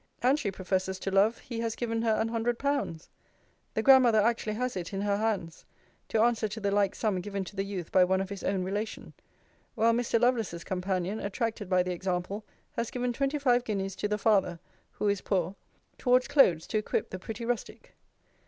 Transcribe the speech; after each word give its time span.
]And 0.23 0.39
she 0.39 0.49
professes 0.49 0.97
to 0.97 1.11
love, 1.11 1.37
he 1.37 1.59
has 1.59 1.75
given 1.75 2.01
her 2.01 2.15
an 2.15 2.29
hundred 2.29 2.57
pounds: 2.57 3.07
the 3.75 3.83
grandmother 3.83 4.19
actually 4.19 4.55
has 4.55 4.75
it 4.75 4.93
in 4.93 5.01
her 5.01 5.17
hands, 5.17 5.63
to 6.09 6.19
answer 6.23 6.47
to 6.47 6.59
the 6.59 6.71
like 6.71 6.95
sum 6.95 7.21
given 7.21 7.43
to 7.43 7.55
the 7.55 7.63
youth 7.63 7.91
by 7.91 8.03
one 8.03 8.19
of 8.19 8.31
his 8.31 8.43
own 8.43 8.63
relation: 8.63 9.13
while 9.75 9.93
Mr. 9.93 10.19
Lovelace's 10.19 10.63
companion, 10.63 11.19
attracted 11.19 11.69
by 11.69 11.83
the 11.83 11.93
example, 11.93 12.43
has 12.71 12.89
given 12.89 13.13
twenty 13.13 13.37
five 13.37 13.63
guineas 13.63 13.95
to 13.97 14.07
the 14.07 14.17
father, 14.17 14.59
who 14.89 15.07
is 15.07 15.21
poor, 15.21 15.53
towards 15.99 16.27
clothes 16.27 16.65
to 16.65 16.79
equip 16.79 17.11
the 17.11 17.19
pretty 17.19 17.45
rustic. 17.45 17.93